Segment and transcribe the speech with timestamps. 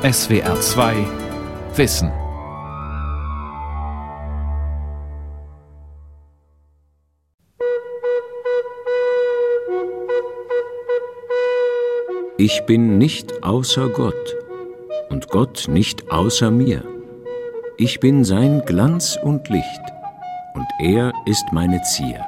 [0.00, 0.94] SWR 2
[1.74, 2.12] Wissen.
[12.38, 14.14] Ich bin nicht außer Gott
[15.08, 16.84] und Gott nicht außer mir.
[17.76, 19.82] Ich bin sein Glanz und Licht
[20.54, 22.24] und er ist meine Zier.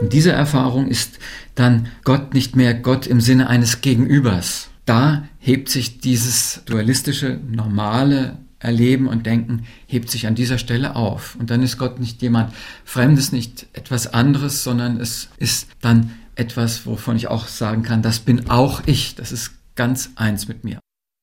[0.00, 1.20] Diese Erfahrung ist
[1.54, 4.70] dann Gott nicht mehr Gott im Sinne eines Gegenübers.
[4.90, 11.36] Da hebt sich dieses dualistische, normale Erleben und Denken, hebt sich an dieser Stelle auf.
[11.38, 12.52] Und dann ist Gott nicht jemand
[12.84, 18.18] Fremdes, nicht etwas anderes, sondern es ist dann etwas, wovon ich auch sagen kann, das
[18.18, 20.80] bin auch ich, das ist ganz eins mit mir.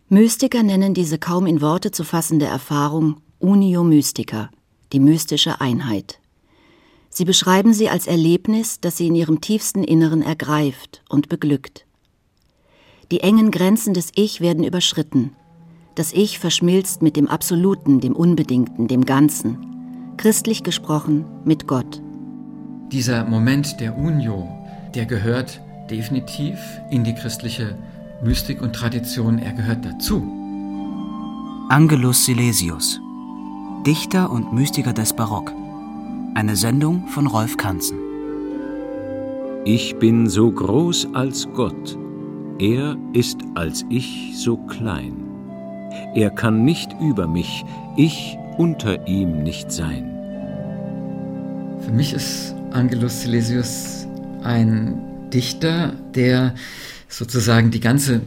[0.08, 4.50] Mystiker nennen diese kaum in Worte zu fassende Erfahrung Unio Mystica,
[4.94, 6.20] die mystische Einheit.
[7.10, 11.87] Sie beschreiben sie als Erlebnis, das sie in ihrem tiefsten Inneren ergreift und beglückt.
[13.10, 15.32] Die engen Grenzen des Ich werden überschritten.
[15.96, 20.14] Das Ich verschmilzt mit dem Absoluten, dem Unbedingten, dem Ganzen.
[20.18, 22.02] Christlich gesprochen mit Gott.
[22.92, 24.50] Dieser Moment der Unio,
[24.94, 26.58] der gehört definitiv
[26.92, 27.78] in die christliche
[28.24, 30.22] Mystik und Tradition, er gehört dazu.
[31.70, 33.00] Angelus Silesius,
[33.86, 35.54] Dichter und Mystiker des Barock.
[36.34, 37.98] Eine Sendung von Rolf Kanzen.
[39.64, 41.98] Ich bin so groß als Gott,
[42.60, 45.14] er ist als ich so klein.
[46.16, 47.64] Er kann nicht über mich,
[47.96, 50.14] ich unter ihm nicht sein.
[51.82, 54.08] Für mich ist Angelus Silesius
[54.44, 56.56] ein Dichter, der
[57.08, 58.22] sozusagen die ganze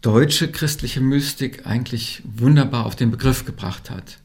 [0.00, 4.18] deutsche christliche Mystik eigentlich wunderbar auf den Begriff gebracht hat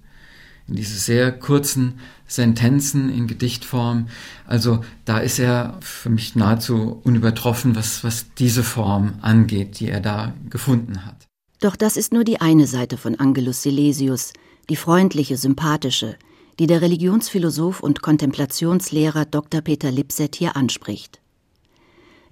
[0.68, 4.08] in diese sehr kurzen Sentenzen in Gedichtform.
[4.48, 10.00] Also da ist er für mich nahezu unübertroffen, was, was diese Form angeht, die er
[10.00, 11.28] da gefunden hat.
[11.60, 14.34] Doch das ist nur die eine Seite von Angelus Silesius,
[14.70, 16.18] die freundliche, sympathische,
[16.60, 19.62] die der Religionsphilosoph und Kontemplationslehrer Dr.
[19.62, 21.20] Peter Lipset hier anspricht.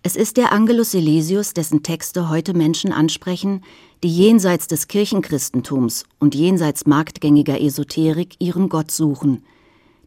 [0.04, 3.64] Es ist der Angelus Silesius, dessen Texte heute Menschen ansprechen,
[4.04, 9.44] die jenseits des Kirchenchristentums und jenseits marktgängiger Esoterik ihren Gott suchen,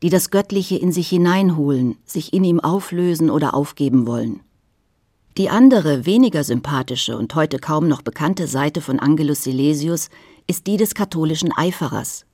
[0.03, 4.41] die das Göttliche in sich hineinholen, sich in ihm auflösen oder aufgeben wollen.
[5.39, 10.09] Die andere, weniger sympathische und heute kaum noch bekannte Seite von Angelus Silesius
[10.47, 12.27] ist die des katholischen Eiferers.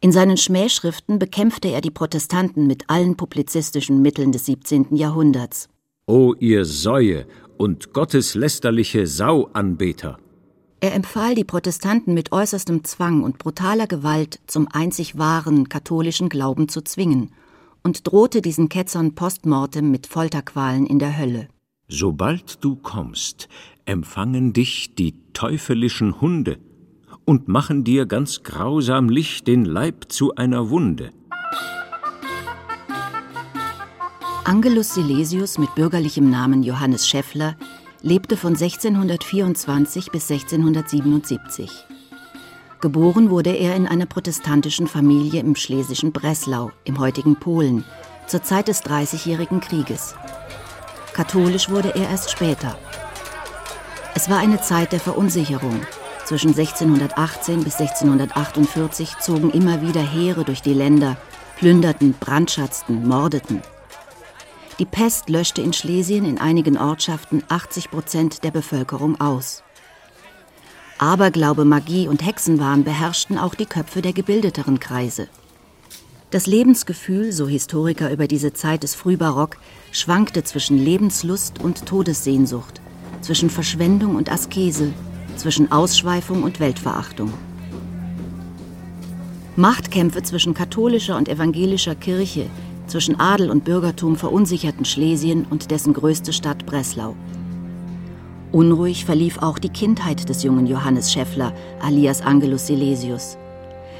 [0.00, 4.96] In seinen Schmähschriften bekämpfte er die Protestanten mit allen publizistischen Mitteln des 17.
[4.96, 5.68] Jahrhunderts.
[6.06, 7.26] O ihr Säue
[7.56, 10.18] und gotteslästerliche Sauanbeter!
[10.82, 16.66] Er empfahl die Protestanten mit äußerstem Zwang und brutaler Gewalt zum einzig wahren katholischen Glauben
[16.66, 17.30] zu zwingen
[17.84, 21.46] und drohte diesen Ketzern postmortem mit Folterqualen in der Hölle.
[21.86, 23.48] Sobald du kommst,
[23.84, 26.58] empfangen dich die teufelischen Hunde
[27.24, 31.12] und machen dir ganz grausamlich den Leib zu einer Wunde.
[34.42, 37.56] Angelus Silesius mit bürgerlichem Namen Johannes Scheffler
[38.02, 41.86] lebte von 1624 bis 1677.
[42.80, 47.84] Geboren wurde er in einer protestantischen Familie im schlesischen Breslau, im heutigen Polen,
[48.26, 50.16] zur Zeit des Dreißigjährigen Krieges.
[51.12, 52.76] Katholisch wurde er erst später.
[54.16, 55.80] Es war eine Zeit der Verunsicherung.
[56.24, 61.16] Zwischen 1618 bis 1648 zogen immer wieder Heere durch die Länder,
[61.56, 63.62] plünderten, brandschatzten, mordeten.
[64.82, 69.62] Die Pest löschte in Schlesien in einigen Ortschaften 80 Prozent der Bevölkerung aus.
[70.98, 75.28] Aberglaube, Magie und Hexenwahn beherrschten auch die Köpfe der gebildeteren Kreise.
[76.32, 79.56] Das Lebensgefühl, so Historiker über diese Zeit des Frühbarock,
[79.92, 82.80] schwankte zwischen Lebenslust und Todessehnsucht,
[83.20, 84.92] zwischen Verschwendung und Askese,
[85.36, 87.32] zwischen Ausschweifung und Weltverachtung.
[89.54, 92.50] Machtkämpfe zwischen katholischer und evangelischer Kirche,
[92.86, 97.16] zwischen Adel und Bürgertum verunsicherten Schlesien und dessen größte Stadt Breslau.
[98.52, 103.38] Unruhig verlief auch die Kindheit des jungen Johannes Scheffler, alias Angelus Silesius.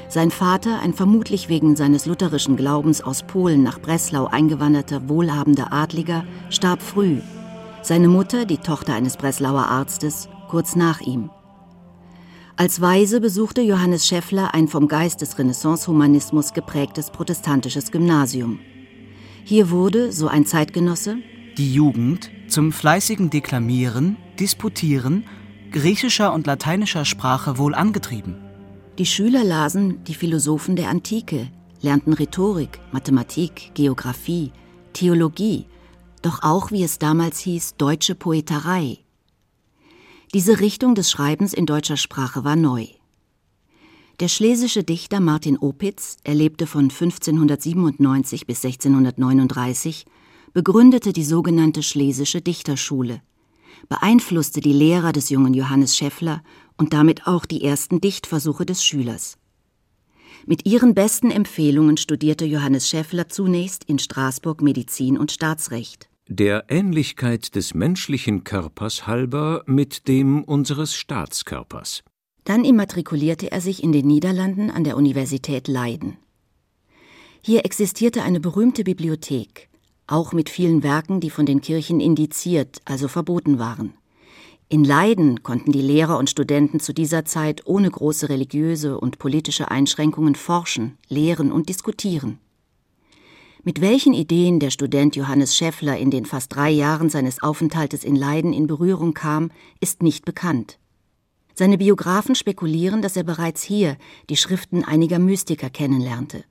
[0.09, 6.23] Sein Vater, ein vermutlich wegen seines lutherischen Glaubens aus Polen nach Breslau eingewanderter wohlhabender Adliger,
[6.51, 7.17] starb früh.
[7.81, 11.31] Seine Mutter, die Tochter eines Breslauer Arztes, kurz nach ihm.
[12.55, 18.59] Als Weise besuchte Johannes Scheffler ein vom Geist des Renaissance-Humanismus geprägtes protestantisches Gymnasium.
[19.45, 21.17] Hier wurde, so ein Zeitgenosse,
[21.57, 25.25] die Jugend zum fleißigen Deklamieren, Disputieren
[25.73, 28.35] griechischer und lateinischer Sprache wohl angetrieben.
[28.97, 31.49] Die Schüler lasen die Philosophen der Antike,
[31.81, 34.51] lernten Rhetorik, Mathematik, Geographie,
[34.93, 35.65] Theologie,
[36.21, 38.99] doch auch, wie es damals hieß, deutsche Poeterei.
[40.33, 42.85] Diese Richtung des Schreibens in deutscher Sprache war neu.
[44.19, 50.05] Der schlesische Dichter Martin Opitz, er lebte von 1597 bis 1639,
[50.53, 53.21] begründete die sogenannte Schlesische Dichterschule,
[53.89, 56.43] beeinflusste die Lehrer des jungen Johannes Scheffler
[56.77, 59.37] und damit auch die ersten Dichtversuche des Schülers.
[60.45, 66.07] Mit ihren besten Empfehlungen studierte Johannes Scheffler zunächst in Straßburg Medizin und Staatsrecht.
[66.27, 72.03] Der Ähnlichkeit des menschlichen Körpers halber mit dem unseres Staatskörpers.
[72.43, 76.17] Dann immatrikulierte er sich in den Niederlanden an der Universität Leiden.
[77.41, 79.69] Hier existierte eine berühmte Bibliothek,
[80.07, 83.93] auch mit vielen Werken, die von den Kirchen indiziert, also verboten waren.
[84.69, 89.69] In Leiden konnten die Lehrer und Studenten zu dieser Zeit ohne große religiöse und politische
[89.69, 92.39] Einschränkungen forschen, lehren und diskutieren.
[93.63, 98.15] Mit welchen Ideen der Student Johannes Schäffler in den fast drei Jahren seines Aufenthaltes in
[98.15, 100.79] Leiden in Berührung kam, ist nicht bekannt.
[101.55, 103.97] Seine Biografen spekulieren, dass er bereits hier
[104.29, 106.43] die Schriften einiger Mystiker kennenlernte.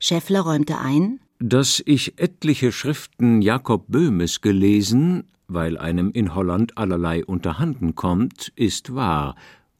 [0.00, 7.24] Schäffler räumte ein, dass ich etliche Schriften Jakob Böhmes gelesen, weil einem in Holland allerlei
[7.24, 9.36] unterhanden kommt, ist wahr,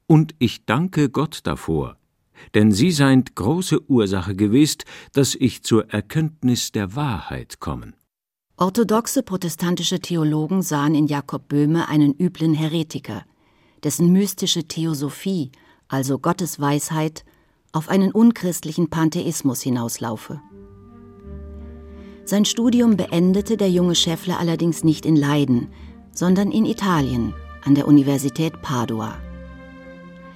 [0.06, 1.96] und ich danke Gott davor,
[2.54, 4.82] denn sie seind große Ursache gewesen,
[5.12, 7.94] dass ich zur Erkenntnis der Wahrheit kommen.
[8.56, 13.24] Orthodoxe protestantische Theologen sahen in Jakob Böhme einen üblen Heretiker,
[13.84, 15.50] dessen mystische Theosophie,
[15.88, 17.24] also Gottes Weisheit,
[17.72, 20.40] auf einen unchristlichen Pantheismus hinauslaufe.
[22.24, 25.68] Sein Studium beendete der junge Scheffler allerdings nicht in Leiden,
[26.12, 27.34] sondern in Italien
[27.64, 29.16] an der Universität Padua.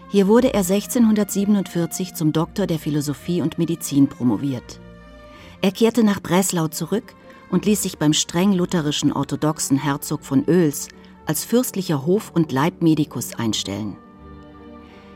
[0.08, 4.80] Hier wurde er 1647 zum Doktor der Philosophie und Medizin promoviert.
[5.62, 7.14] Er kehrte nach Breslau zurück
[7.50, 10.88] und ließ sich beim streng lutherischen orthodoxen Herzog von Oels
[11.26, 13.96] als fürstlicher Hof- und Leibmedikus einstellen.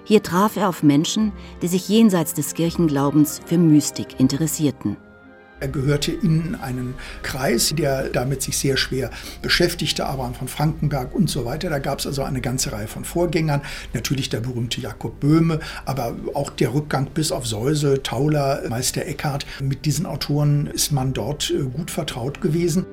[0.05, 4.97] Hier traf er auf Menschen, die sich jenseits des Kirchenglaubens für Mystik interessierten.
[5.61, 9.11] Er gehörte in einen Kreis, der damit sich sehr schwer
[9.43, 11.69] beschäftigte, Abraham von Frankenberg und so weiter.
[11.69, 13.61] Da gab es also eine ganze Reihe von Vorgängern.
[13.93, 19.45] Natürlich der berühmte Jakob Böhme, aber auch der Rückgang bis auf Seusel, Tauler, Meister Eckhart.
[19.61, 22.87] Mit diesen Autoren ist man dort äh, gut vertraut gewesen.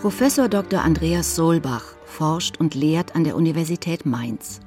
[0.00, 0.80] Professor Dr.
[0.80, 4.60] Andreas Solbach forscht und lehrt an der Universität Mainz.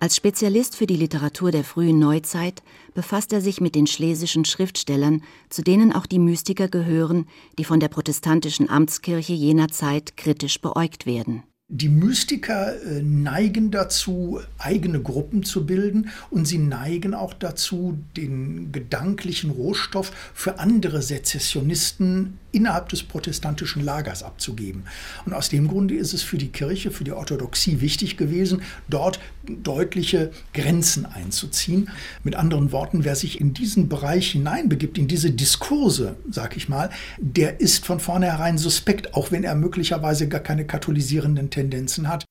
[0.00, 5.22] Als Spezialist für die Literatur der frühen Neuzeit befasst er sich mit den schlesischen Schriftstellern,
[5.48, 7.26] zu denen auch die Mystiker gehören,
[7.56, 11.44] die von der protestantischen Amtskirche jener Zeit kritisch beäugt werden.
[11.68, 18.70] Die Mystiker äh, neigen dazu, eigene Gruppen zu bilden und sie neigen auch dazu, den
[18.70, 24.84] gedanklichen Rohstoff für andere Sezessionisten innerhalb des protestantischen Lagers abzugeben.
[25.24, 29.18] Und aus dem Grunde ist es für die Kirche, für die Orthodoxie wichtig gewesen, dort
[29.62, 31.90] deutliche Grenzen einzuziehen.
[32.24, 36.90] Mit anderen Worten, wer sich in diesen Bereich hineinbegibt, in diese Diskurse, sag ich mal,
[37.18, 42.24] der ist von vornherein suspekt, auch wenn er möglicherweise gar keine katholisierenden Tendenzen hat.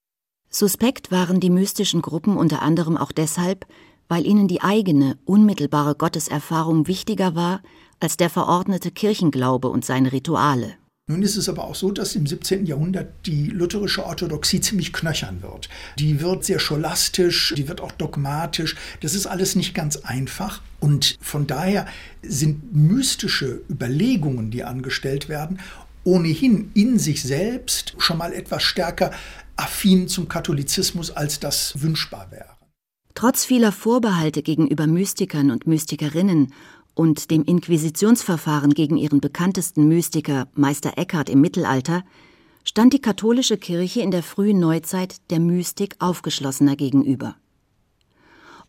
[0.50, 3.66] Suspekt waren die mystischen Gruppen unter anderem auch deshalb,
[4.08, 7.62] weil ihnen die eigene, unmittelbare Gotteserfahrung wichtiger war
[8.00, 10.76] als der verordnete Kirchenglaube und seine Rituale.
[11.08, 12.66] Nun ist es aber auch so, dass im 17.
[12.66, 15.70] Jahrhundert die lutherische Orthodoxie ziemlich knöchern wird.
[16.00, 18.76] Die wird sehr scholastisch, die wird auch dogmatisch.
[19.02, 20.64] Das ist alles nicht ganz einfach.
[20.80, 21.86] Und von daher
[22.24, 25.60] sind mystische Überlegungen, die angestellt werden,
[26.04, 29.12] ohnehin in sich selbst schon mal etwas stärker
[29.58, 32.56] affin zum Katholizismus, als das wünschbar wäre.
[33.14, 36.52] Trotz vieler Vorbehalte gegenüber Mystikern und Mystikerinnen
[36.96, 42.04] und dem Inquisitionsverfahren gegen ihren bekanntesten Mystiker Meister Eckhart im Mittelalter
[42.64, 47.36] stand die katholische Kirche in der frühen Neuzeit der Mystik aufgeschlossener gegenüber.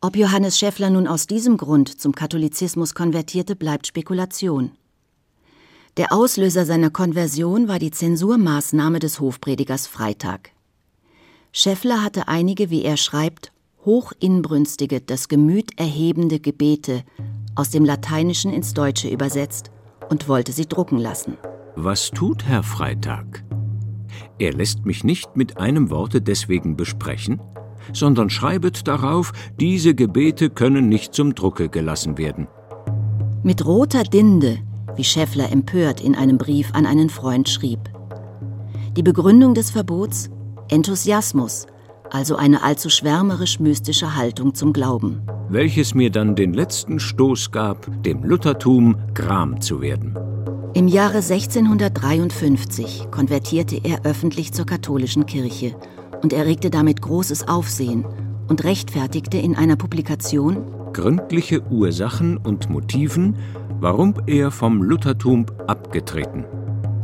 [0.02, 4.73] Ob Johannes Schäffler nun aus diesem Grund zum Katholizismus konvertierte, bleibt Spekulation.
[5.97, 10.50] Der Auslöser seiner Konversion war die Zensurmaßnahme des Hofpredigers Freitag.
[11.52, 13.50] Schäffler hatte einige, wie er schreibt,
[13.87, 17.02] hochinbrünstige, das Gemüt erhebende Gebete
[17.56, 19.70] aus dem Lateinischen ins Deutsche übersetzt
[20.08, 21.36] und wollte sie drucken lassen.
[21.75, 23.44] Was tut Herr Freitag?
[24.38, 27.40] Er lässt mich nicht mit einem Worte deswegen besprechen,
[27.92, 32.46] sondern schreibet darauf, diese Gebete können nicht zum Drucke gelassen werden.
[33.42, 34.58] Mit roter Dinde,
[34.96, 37.80] wie Scheffler empört in einem Brief an einen Freund schrieb.
[38.96, 40.30] Die Begründung des Verbots?
[40.68, 41.66] Enthusiasmus,
[42.10, 45.22] also eine allzu schwärmerisch-mystische Haltung zum Glauben.
[45.48, 50.16] Welches mir dann den letzten Stoß gab, dem Luthertum Gram zu werden.
[50.75, 55.75] Im Jahre 1653 konvertierte er öffentlich zur katholischen Kirche
[56.22, 58.04] und erregte damit großes Aufsehen
[58.48, 60.64] und rechtfertigte in einer Publikation
[60.96, 63.36] gründliche Ursachen und Motiven,
[63.80, 66.46] warum er vom Luthertum abgetreten.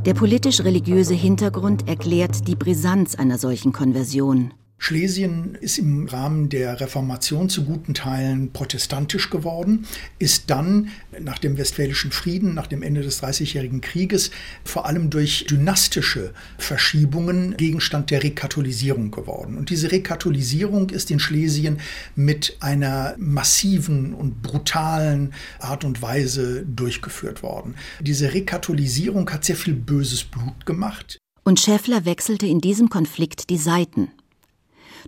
[0.07, 4.53] Der politisch-religiöse Hintergrund erklärt die Brisanz einer solchen Konversion.
[4.83, 9.87] Schlesien ist im Rahmen der Reformation zu guten Teilen protestantisch geworden,
[10.19, 10.89] ist dann
[11.21, 14.33] nach dem Westfälischen Frieden, nach dem Ende des Dreißigjährigen Krieges,
[14.65, 19.57] vor allem durch dynastische Verschiebungen Gegenstand der Rekatholisierung geworden.
[19.57, 21.79] Und diese Rekatholisierung ist in Schlesien
[22.17, 27.77] mit einer massiven und brutalen Art und Weise durchgeführt worden.
[28.01, 31.19] Diese Rekatholisierung hat sehr viel böses Blut gemacht.
[31.45, 34.09] Und Schäffler wechselte in diesem Konflikt die Seiten.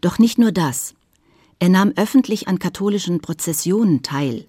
[0.00, 0.94] Doch nicht nur das.
[1.58, 4.46] Er nahm öffentlich an katholischen Prozessionen teil,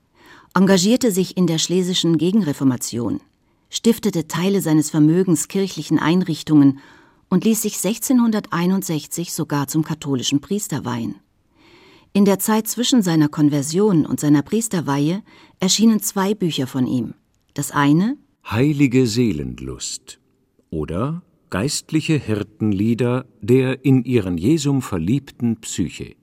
[0.54, 3.22] engagierte sich in der schlesischen Gegenreformation,
[3.70, 6.80] stiftete Teile seines Vermögens kirchlichen Einrichtungen
[7.30, 11.16] und ließ sich 1661 sogar zum katholischen Priester weihen.
[12.14, 15.22] In der Zeit zwischen seiner Konversion und seiner Priesterweihe
[15.60, 17.14] erschienen zwei Bücher von ihm.
[17.54, 18.18] Das eine
[18.50, 20.20] Heilige Seelenlust
[20.70, 21.24] oder
[21.56, 26.18] geistliche Hirtenlieder der in ihren Jesum verliebten Psyche.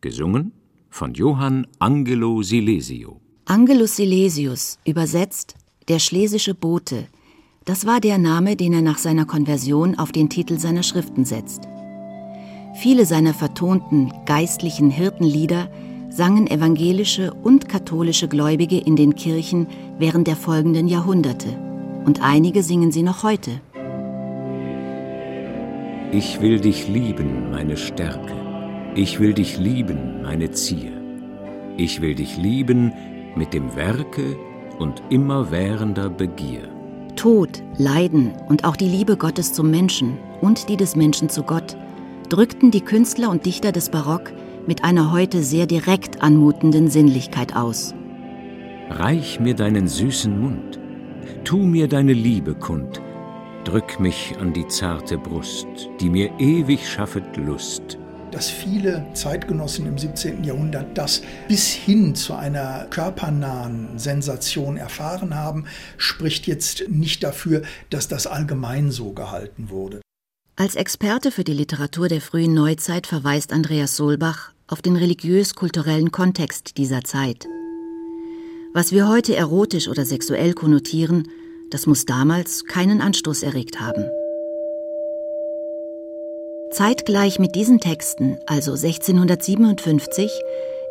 [0.00, 0.52] Gesungen
[0.88, 3.20] von Johann Angelo Silesio.
[3.46, 5.56] Angelus Silesius, übersetzt
[5.88, 7.08] der schlesische Bote,
[7.64, 11.62] das war der Name, den er nach seiner Konversion auf den Titel seiner Schriften setzt.
[12.80, 15.72] Viele seiner vertonten geistlichen Hirtenlieder
[16.08, 19.66] sangen evangelische und katholische Gläubige in den Kirchen
[19.98, 21.48] während der folgenden Jahrhunderte.
[22.04, 23.60] Und einige singen sie noch heute.
[26.10, 28.32] Ich will dich lieben, meine Stärke.
[28.94, 30.90] Ich will dich lieben, meine Zier.
[31.76, 32.94] Ich will dich lieben
[33.36, 34.38] mit dem Werke
[34.78, 36.62] und immerwährender Begier.
[37.14, 41.76] Tod, Leiden und auch die Liebe Gottes zum Menschen und die des Menschen zu Gott
[42.30, 44.32] drückten die Künstler und Dichter des Barock
[44.66, 47.94] mit einer heute sehr direkt anmutenden Sinnlichkeit aus.
[48.88, 50.80] Reich mir deinen süßen Mund,
[51.44, 53.02] tu mir deine Liebe kund,
[53.68, 55.66] drück mich an die zarte Brust,
[56.00, 57.98] die mir ewig schaffet Lust.
[58.30, 60.42] Dass viele Zeitgenossen im 17.
[60.42, 65.66] Jahrhundert das bis hin zu einer körpernahen Sensation erfahren haben,
[65.98, 67.60] spricht jetzt nicht dafür,
[67.90, 70.00] dass das allgemein so gehalten wurde.
[70.56, 76.78] Als Experte für die Literatur der frühen Neuzeit verweist Andreas Solbach auf den religiös-kulturellen Kontext
[76.78, 77.46] dieser Zeit.
[78.72, 81.28] Was wir heute erotisch oder sexuell konnotieren,
[81.70, 84.10] das muss damals keinen Anstoß erregt haben.
[86.70, 90.30] Zeitgleich mit diesen Texten, also 1657,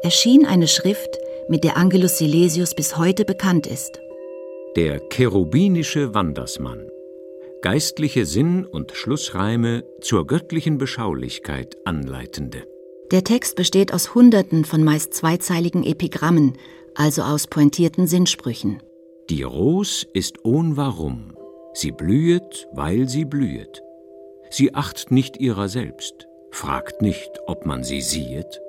[0.01, 1.17] erschien eine Schrift,
[1.47, 3.99] mit der Angelus Silesius bis heute bekannt ist.
[4.75, 6.89] Der cherubinische Wandersmann.
[7.61, 12.63] Geistliche Sinn- und Schlussreime zur göttlichen Beschaulichkeit anleitende.
[13.11, 16.57] Der Text besteht aus Hunderten von meist zweizeiligen Epigrammen,
[16.93, 18.81] also aus pointierten Sinnsprüchen.
[19.29, 21.35] Die Ros ist ohn Warum,
[21.73, 23.83] sie blühet, weil sie blühet.
[24.49, 28.61] Sie acht nicht ihrer selbst, fragt nicht, ob man sie siehet.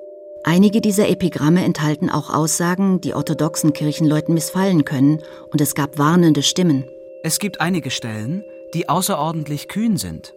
[0.43, 5.21] Einige dieser Epigramme enthalten auch Aussagen, die orthodoxen Kirchenleuten missfallen können,
[5.53, 6.83] und es gab warnende Stimmen.
[7.23, 10.33] Es gibt einige Stellen, die außerordentlich kühn sind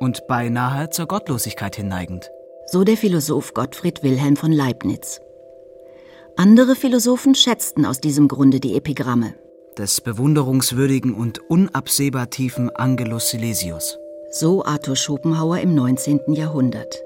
[0.00, 2.30] und beinahe zur Gottlosigkeit hinneigend.
[2.64, 5.20] So der Philosoph Gottfried Wilhelm von Leibniz.
[6.36, 9.34] Andere Philosophen schätzten aus diesem Grunde die Epigramme
[9.78, 13.98] des bewunderungswürdigen und unabsehbar tiefen Angelus Silesius.
[14.30, 16.34] So Arthur Schopenhauer im 19.
[16.34, 17.02] Jahrhundert.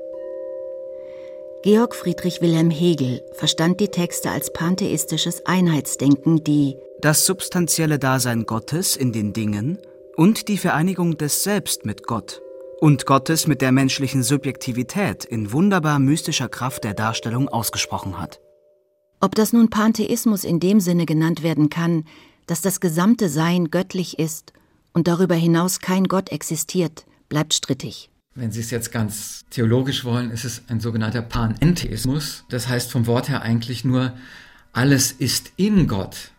[1.63, 8.97] Georg Friedrich Wilhelm Hegel verstand die Texte als pantheistisches Einheitsdenken, die das substanzielle Dasein Gottes
[8.97, 9.79] in den Dingen
[10.17, 12.43] und die Vereinigung des Selbst mit Gott
[12.81, 18.41] und Gottes mit der menschlichen Subjektivität in wunderbar mystischer Kraft der Darstellung ausgesprochen hat.
[19.21, 22.05] Ob das nun Pantheismus in dem Sinne genannt werden kann,
[22.53, 24.53] dass das gesamte Sein göttlich ist
[24.93, 28.11] und darüber hinaus kein Gott existiert, bleibt strittig.
[28.35, 32.45] Wenn Sie es jetzt ganz theologisch wollen, ist es ein sogenannter Panentheismus.
[32.51, 34.13] Das heißt vom Wort her eigentlich nur,
[34.75, 36.31] alles ist in Gott.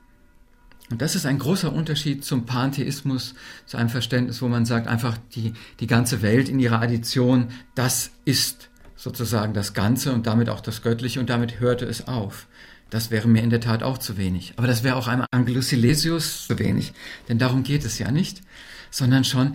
[0.91, 3.34] Und das ist ein großer Unterschied zum Pantheismus,
[3.65, 8.12] zu einem Verständnis, wo man sagt, einfach die, die ganze Welt in ihrer Addition, das
[8.24, 12.46] ist sozusagen das Ganze und damit auch das Göttliche und damit hörte es auf.
[12.93, 14.53] Das wäre mir in der Tat auch zu wenig.
[14.55, 16.93] Aber das wäre auch einem Angelus Silesius zu wenig.
[17.27, 18.43] Denn darum geht es ja nicht,
[18.91, 19.53] sondern schon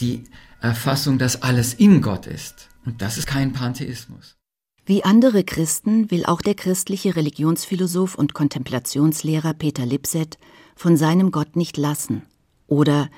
[0.00, 0.24] die
[0.62, 2.70] Erfassung, dass alles in Gott ist.
[2.86, 4.36] Und das ist kein Pantheismus.
[4.86, 10.38] Wie andere Christen will auch der christliche Religionsphilosoph und Kontemplationslehrer Peter Lipset
[10.74, 12.22] von seinem Gott nicht lassen.
[12.68, 13.10] Oder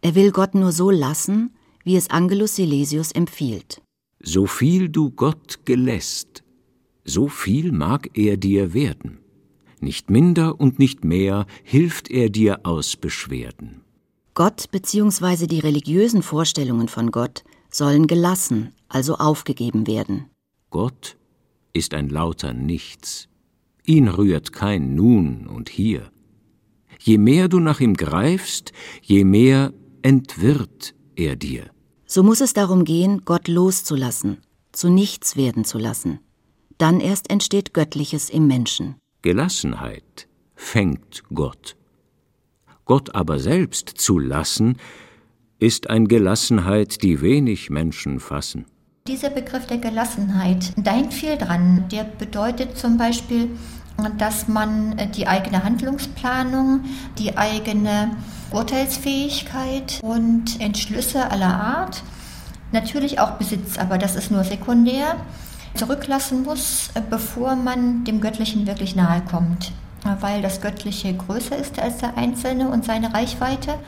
[0.00, 3.82] er will Gott nur so lassen, wie es Angelus Silesius empfiehlt.
[4.20, 6.41] So viel du Gott gelässt,
[7.04, 9.18] so viel mag er dir werden.
[9.80, 13.82] Nicht minder und nicht mehr hilft er dir aus Beschwerden.
[14.34, 15.46] Gott bzw.
[15.46, 20.26] die religiösen Vorstellungen von Gott sollen gelassen, also aufgegeben werden.
[20.70, 21.16] Gott
[21.72, 23.28] ist ein lauter Nichts.
[23.84, 26.10] Ihn rührt kein Nun und Hier.
[27.00, 31.70] Je mehr du nach ihm greifst, je mehr entwirrt er dir.
[32.06, 34.38] So muss es darum gehen, Gott loszulassen,
[34.70, 36.20] zu nichts werden zu lassen.
[36.82, 38.96] Dann erst entsteht Göttliches im Menschen.
[39.22, 41.76] Gelassenheit fängt Gott.
[42.86, 44.78] Gott aber selbst zu lassen,
[45.60, 48.66] ist ein Gelassenheit, die wenig Menschen fassen.
[49.06, 51.84] Dieser Begriff der Gelassenheit, da hängt viel dran.
[51.92, 53.50] Der bedeutet zum Beispiel,
[54.18, 56.80] dass man die eigene Handlungsplanung,
[57.16, 58.16] die eigene
[58.50, 62.02] Urteilsfähigkeit und Entschlüsse aller Art,
[62.72, 65.24] natürlich auch Besitz, aber das ist nur sekundär,
[65.74, 69.72] zurücklassen muss, bevor man dem Göttlichen wirklich nahe kommt,
[70.20, 73.78] weil das Göttliche größer ist als der Einzelne und seine Reichweite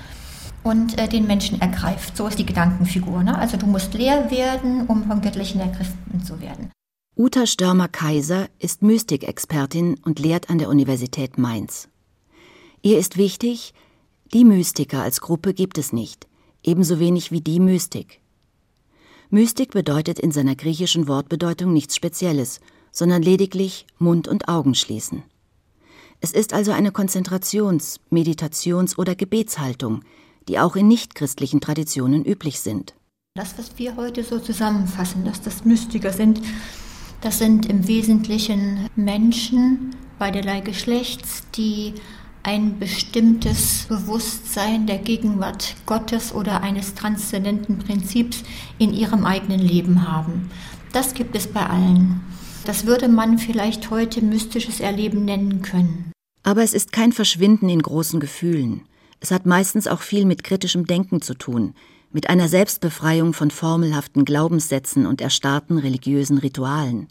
[0.62, 2.17] und äh, den Menschen ergreift.
[2.17, 3.23] So ist die Gedankenfigur.
[3.23, 3.38] Ne?
[3.38, 6.71] Also du musst leer werden, um vom Göttlichen ergriffen zu werden.
[7.17, 11.88] Uta Störmer-Kaiser ist Mystikexpertin und lehrt an der Universität Mainz.
[12.83, 13.73] Ihr ist wichtig,
[14.33, 16.26] die Mystiker als Gruppe gibt es nicht,
[16.64, 18.21] ebenso wenig wie die Mystik.
[19.35, 22.61] Mystik bedeutet in seiner griechischen Wortbedeutung nichts Spezielles,
[22.93, 25.25] sondern lediglich Mund und Augen schließen.
[26.21, 30.03] Es ist also eine Konzentrations-, Meditations- oder Gebetshaltung,
[30.47, 32.95] die auch in nichtchristlichen Traditionen üblich sind.
[33.35, 36.41] Das, was wir heute so zusammenfassen, dass das Mystiker sind,
[37.21, 41.95] das sind im Wesentlichen Menschen beiderlei Geschlechts, die
[42.45, 48.45] ein bestimmtes Bewusstsein der Gegenwart Gottes oder eines transzendenten Prinzips
[48.79, 50.51] in ihrem eigenen Leben haben.
[50.93, 52.21] Das gibt es bei allen.
[52.67, 56.12] Das würde man vielleicht heute mystisches Erleben nennen können.
[56.42, 58.83] Aber es ist kein Verschwinden in großen Gefühlen.
[59.21, 61.75] Es hat meistens auch viel mit kritischem Denken zu tun,
[62.12, 67.09] mit einer Selbstbefreiung von formelhaften Glaubenssätzen und erstarrten religiösen Ritualen.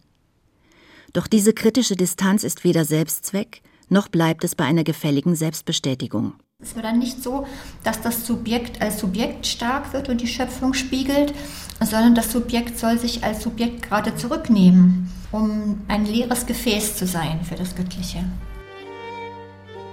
[1.12, 6.34] Doch diese kritische Distanz ist weder Selbstzweck, noch bleibt es bei einer gefälligen Selbstbestätigung.
[6.64, 7.46] Es wird dann nicht so,
[7.84, 11.34] dass das Subjekt als Subjekt stark wird und die Schöpfung spiegelt,
[11.80, 17.42] sondern das Subjekt soll sich als Subjekt gerade zurücknehmen, um ein leeres Gefäß zu sein
[17.44, 18.24] für das Göttliche.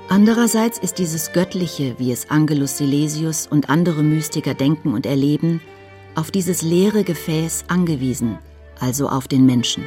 [0.09, 5.61] Andererseits ist dieses Göttliche, wie es Angelus Silesius und andere Mystiker denken und erleben,
[6.14, 8.38] auf dieses leere Gefäß angewiesen,
[8.81, 9.85] also auf den Menschen.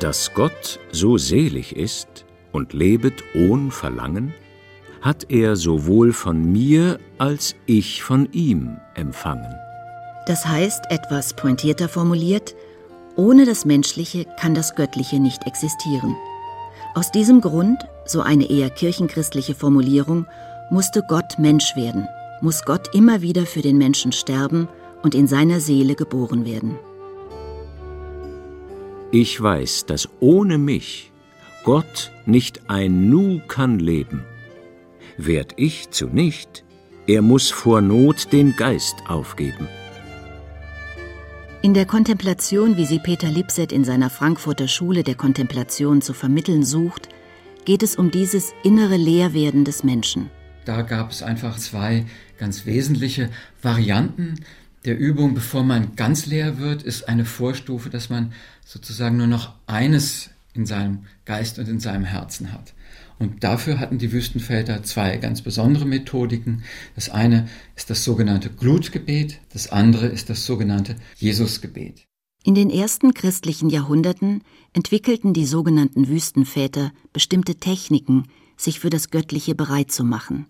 [0.00, 4.34] Dass Gott so selig ist und lebet ohn Verlangen,
[5.00, 9.54] hat er sowohl von mir als ich von ihm empfangen.
[10.26, 12.56] Das heißt, etwas pointierter formuliert,
[13.16, 16.16] ohne das Menschliche kann das Göttliche nicht existieren.
[16.94, 20.26] Aus diesem Grund, so eine eher kirchenchristliche Formulierung,
[20.70, 22.08] musste Gott Mensch werden,
[22.40, 24.68] muss Gott immer wieder für den Menschen sterben
[25.02, 26.78] und in seiner Seele geboren werden.
[29.16, 31.12] Ich weiß, dass ohne mich
[31.62, 34.24] Gott nicht ein Nu kann leben.
[35.16, 36.64] Werd ich zu nicht,
[37.06, 39.68] er muss vor Not den Geist aufgeben.
[41.62, 46.64] In der Kontemplation, wie sie Peter Lipset in seiner Frankfurter Schule der Kontemplation zu vermitteln
[46.64, 47.08] sucht,
[47.64, 50.28] geht es um dieses innere Leerwerden des Menschen.
[50.64, 52.04] Da gab es einfach zwei
[52.36, 53.30] ganz wesentliche
[53.62, 54.40] Varianten
[54.84, 58.32] der Übung, bevor man ganz leer wird, ist eine Vorstufe, dass man
[58.64, 62.74] sozusagen nur noch eines in seinem Geist und in seinem Herzen hat.
[63.18, 66.64] Und dafür hatten die Wüstenväter zwei ganz besondere Methodiken.
[66.94, 72.04] Das eine ist das sogenannte Glutgebet, das andere ist das sogenannte Jesusgebet.
[72.42, 74.42] In den ersten christlichen Jahrhunderten
[74.74, 78.24] entwickelten die sogenannten Wüstenväter bestimmte Techniken,
[78.56, 80.46] sich für das Göttliche bereit zu machen.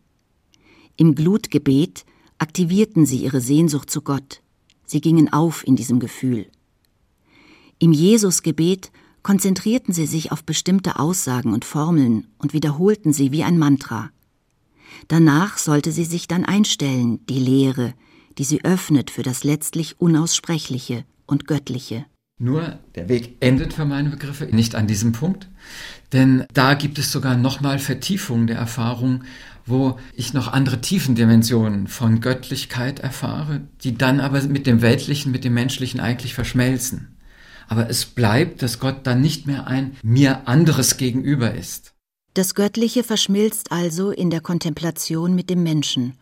[0.96, 2.04] Im Glutgebet
[2.38, 4.40] aktivierten sie ihre Sehnsucht zu Gott.
[4.86, 6.46] Sie gingen auf in diesem Gefühl.
[7.78, 8.92] Im Jesusgebet
[9.22, 14.10] konzentrierten sie sich auf bestimmte Aussagen und Formeln und wiederholten sie wie ein Mantra.
[15.08, 17.94] Danach sollte sie sich dann einstellen, die Lehre,
[18.38, 22.06] die sie öffnet für das letztlich Unaussprechliche und Göttliche.
[22.38, 25.48] Nur der Weg endet für meine Begriffe nicht an diesem Punkt,
[26.12, 29.22] denn da gibt es sogar nochmal Vertiefung der Erfahrung,
[29.66, 35.44] wo ich noch andere Tiefendimensionen von Göttlichkeit erfahre, die dann aber mit dem Weltlichen, mit
[35.44, 37.16] dem Menschlichen eigentlich verschmelzen.
[37.68, 41.94] Aber es bleibt, dass Gott dann nicht mehr ein mir anderes gegenüber ist.
[42.34, 46.14] Das Göttliche verschmilzt also in der Kontemplation mit dem Menschen,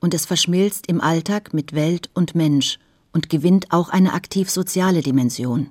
[0.00, 2.78] und es verschmilzt im Alltag mit Welt und Mensch
[3.14, 5.68] und gewinnt auch eine aktiv-soziale Dimension.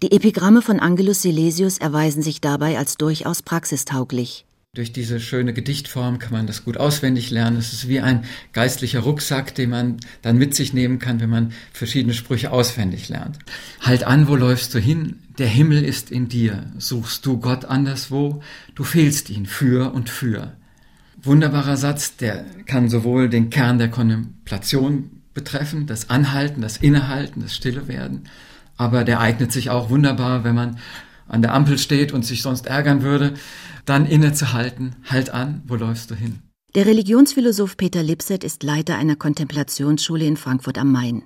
[0.00, 4.46] Die Epigramme von Angelus Silesius erweisen sich dabei als durchaus praxistauglich.
[4.74, 7.56] Durch diese schöne Gedichtform kann man das gut auswendig lernen.
[7.56, 11.52] Es ist wie ein geistlicher Rucksack, den man dann mit sich nehmen kann, wenn man
[11.72, 13.38] verschiedene Sprüche auswendig lernt.
[13.80, 15.18] Halt an, wo läufst du hin?
[15.38, 16.70] Der Himmel ist in dir.
[16.78, 18.40] Suchst du Gott anderswo?
[18.76, 20.52] Du fehlst ihn für und für.
[21.20, 27.54] Wunderbarer Satz, der kann sowohl den Kern der Kontemplation betreffen, das Anhalten, das Innehalten, das
[27.54, 28.24] Stille werden,
[28.76, 30.78] aber der eignet sich auch wunderbar, wenn man
[31.28, 33.34] an der Ampel steht und sich sonst ärgern würde,
[33.84, 36.40] dann innezuhalten, halt an, wo läufst du hin?
[36.74, 41.22] Der Religionsphilosoph Peter Lipset ist Leiter einer Kontemplationsschule in Frankfurt am Main.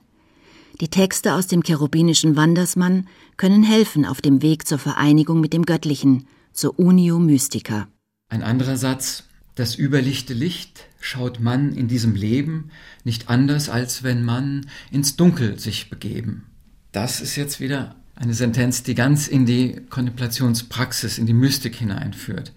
[0.81, 5.65] Die Texte aus dem cherubinischen Wandersmann können helfen auf dem Weg zur Vereinigung mit dem
[5.65, 7.89] Göttlichen, zur Unio Mystica.
[8.29, 12.71] Ein anderer Satz, das überlichte Licht schaut man in diesem Leben
[13.05, 16.45] nicht anders, als wenn man ins Dunkel sich begeben.
[16.93, 22.53] Das ist jetzt wieder eine Sentenz, die ganz in die Kontemplationspraxis, in die Mystik hineinführt.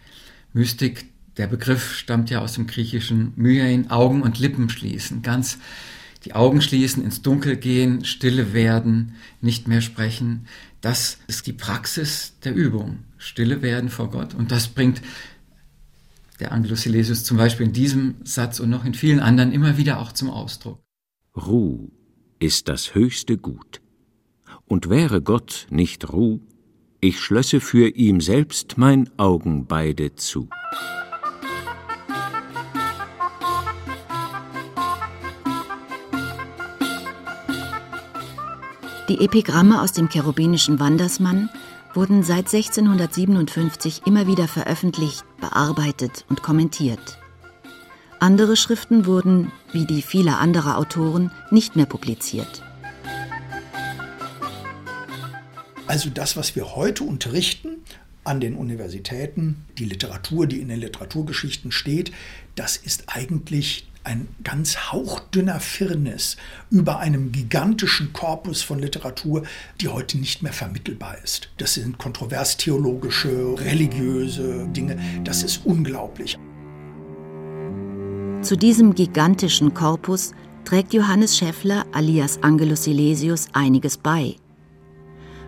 [0.53, 1.05] Mystik,
[1.37, 5.57] der Begriff stammt ja aus dem griechischen Myein, Augen und Lippen schließen, ganz
[6.23, 10.47] die Augen schließen, ins Dunkel gehen, stille werden, nicht mehr sprechen.
[10.81, 12.99] Das ist die Praxis der Übung.
[13.17, 14.33] Stille werden vor Gott.
[14.33, 15.01] Und das bringt
[16.39, 19.99] der Angelus Silesius zum Beispiel in diesem Satz und noch in vielen anderen immer wieder
[19.99, 20.79] auch zum Ausdruck.
[21.35, 21.89] Ruh
[22.39, 23.81] ist das höchste Gut.
[24.65, 26.39] Und wäre Gott nicht Ruh,
[27.01, 30.49] ich schlösse für ihm selbst mein Augen beide zu.
[39.07, 41.49] Die Epigramme aus dem cherubinischen Wandersmann
[41.95, 47.17] wurden seit 1657 immer wieder veröffentlicht, bearbeitet und kommentiert.
[48.19, 52.63] Andere Schriften wurden, wie die vieler anderer Autoren, nicht mehr publiziert.
[55.87, 57.77] Also das, was wir heute unterrichten
[58.23, 62.11] an den Universitäten, die Literatur, die in den Literaturgeschichten steht,
[62.55, 66.37] das ist eigentlich ein ganz hauchdünner Firnis
[66.69, 69.43] über einem gigantischen Korpus von Literatur,
[69.81, 71.49] die heute nicht mehr vermittelbar ist.
[71.57, 74.97] Das sind kontrovers-theologische, religiöse Dinge.
[75.23, 76.37] Das ist unglaublich.
[78.41, 80.33] Zu diesem gigantischen Korpus
[80.65, 84.35] trägt Johannes Schäffler alias Angelus Silesius einiges bei.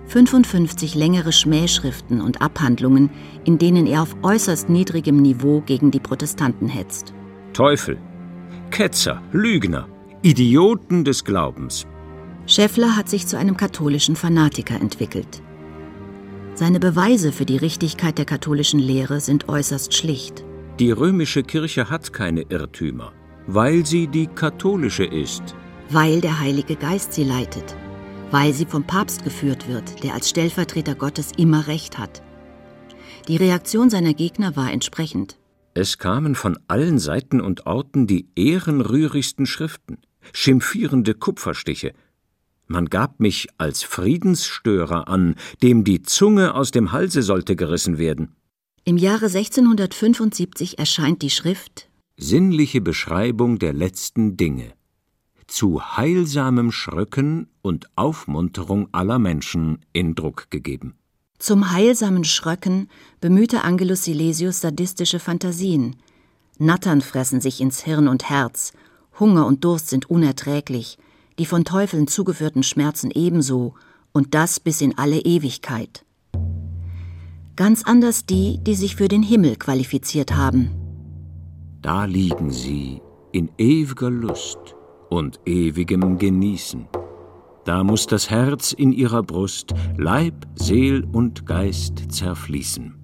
[0.08, 3.10] 55 längere Schmähschriften und Abhandlungen,
[3.44, 7.14] in denen er auf äußerst niedrigem Niveau gegen die Protestanten hetzt.
[7.54, 7.98] Teufel,
[8.72, 9.88] Ketzer, Lügner,
[10.22, 11.88] Idioten des Glaubens.
[12.46, 15.42] Schäffler hat sich zu einem katholischen Fanatiker entwickelt.
[16.54, 20.44] Seine Beweise für die Richtigkeit der katholischen Lehre sind äußerst schlicht.
[20.80, 23.14] Die römische Kirche hat keine Irrtümer,
[23.48, 25.56] weil sie die katholische ist.
[25.90, 27.76] Weil der Heilige Geist sie leitet.
[28.32, 32.22] Weil sie vom Papst geführt wird, der als Stellvertreter Gottes immer Recht hat.
[33.28, 35.38] Die Reaktion seiner Gegner war entsprechend.
[35.80, 40.00] Es kamen von allen Seiten und Orten die ehrenrührigsten Schriften,
[40.34, 41.94] schimpfierende Kupferstiche.
[42.66, 48.36] Man gab mich als Friedensstörer an, dem die Zunge aus dem Halse sollte gerissen werden.
[48.86, 54.74] Im Jahre 1675 erscheint die Schrift Sinnliche Beschreibung der letzten Dinge
[55.46, 60.97] zu heilsamem Schröcken und Aufmunterung aller Menschen in Druck gegeben.
[61.40, 62.90] Zum heilsamen Schröcken
[63.22, 65.96] bemühte Angelus Silesius sadistische Fantasien.
[66.58, 68.74] Nattern fressen sich ins Hirn und Herz,
[69.20, 70.98] Hunger und Durst sind unerträglich,
[71.38, 73.76] die von Teufeln zugeführten Schmerzen ebenso,
[74.14, 76.04] und das bis in alle Ewigkeit.
[77.56, 80.72] Ganz anders die, die sich für den Himmel qualifiziert haben.
[81.84, 83.00] Da liegen sie
[83.32, 84.76] in ewiger Lust
[85.10, 86.88] und ewigem Genießen.
[87.68, 92.96] Da muss das Herz in ihrer Brust Leib, Seel und Geist zerfließen.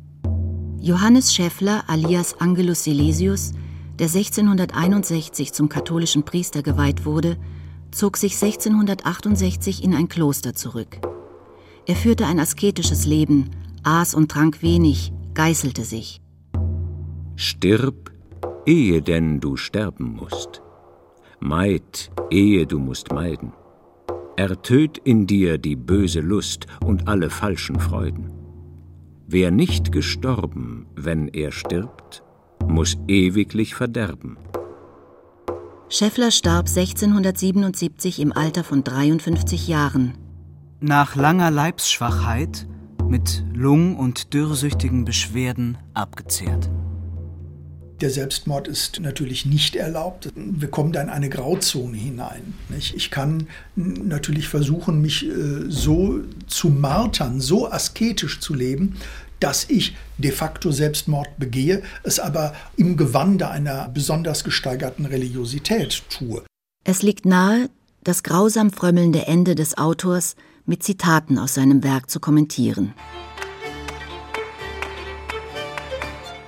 [0.80, 3.52] Johannes Schäffler alias Angelus Silesius,
[4.00, 7.36] der 1661 zum katholischen Priester geweiht wurde,
[7.92, 10.98] zog sich 1668 in ein Kloster zurück.
[11.86, 13.50] Er führte ein asketisches Leben,
[13.84, 16.22] aß und trank wenig, geißelte sich.
[17.36, 18.14] Stirb,
[18.66, 20.62] ehe denn du sterben musst.
[21.42, 23.52] Meid, ehe du musst meiden
[24.38, 28.32] ertöt in dir die böse Lust und alle falschen Freuden.
[29.28, 32.24] Wer nicht gestorben, wenn er stirbt,
[32.68, 34.38] muss ewiglich verderben.
[35.90, 40.14] Scheffler starb 1677 im Alter von 53 Jahren.
[40.80, 42.68] Nach langer Leibsschwachheit,
[43.08, 46.70] mit Lung- und dürrsüchtigen Beschwerden abgezehrt.
[48.04, 50.28] Der Selbstmord ist natürlich nicht erlaubt.
[50.36, 52.54] Wir kommen da in eine Grauzone hinein.
[52.78, 58.98] Ich kann natürlich versuchen, mich äh, so zu martern, so asketisch zu leben,
[59.40, 66.44] dass ich de facto Selbstmord begehe, es aber im Gewande einer besonders gesteigerten Religiosität tue.
[66.84, 67.70] Es liegt nahe,
[68.04, 70.36] das grausam frömmelnde Ende des Autors
[70.66, 72.94] mit Zitaten aus seinem Werk zu kommentieren.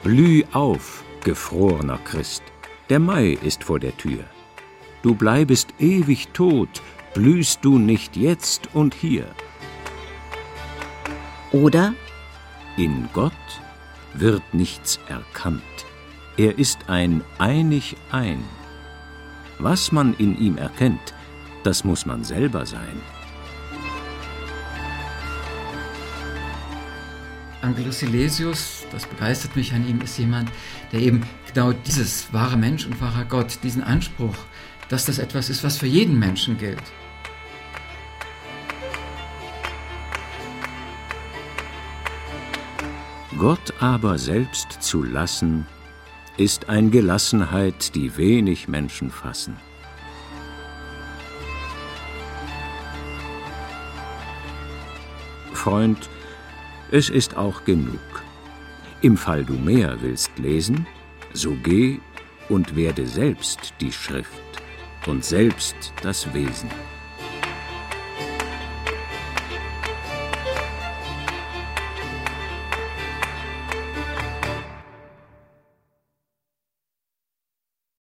[0.03, 2.43] Blüh auf, gefrorener Christ,
[2.89, 4.23] der Mai ist vor der Tür.
[5.01, 6.81] Du bleibest ewig tot,
[7.13, 9.25] blühst du nicht jetzt und hier.
[11.51, 11.93] Oder
[12.77, 13.31] In Gott
[14.13, 15.61] wird nichts erkannt.
[16.37, 18.43] Er ist ein einig ein.
[19.57, 21.13] Was man in ihm erkennt,
[21.63, 23.01] das muss man selber sein.
[27.65, 30.51] Angelus Silesius, das begeistert mich an ihm, ist jemand,
[30.91, 34.35] der eben genau dieses wahre Mensch und wahrer Gott, diesen Anspruch,
[34.87, 36.83] dass das etwas ist, was für jeden Menschen gilt.
[43.39, 45.65] Gott aber selbst zu lassen,
[46.37, 49.57] ist ein Gelassenheit, die wenig Menschen fassen.
[55.53, 56.09] Freund,
[56.91, 57.99] es ist auch genug.
[59.01, 60.87] Im Fall du mehr willst lesen,
[61.33, 61.99] so geh
[62.49, 64.29] und werde selbst die Schrift
[65.05, 66.69] und selbst das Wesen.